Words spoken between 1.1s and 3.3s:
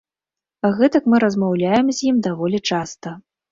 мы размаўляем з ім даволі часта.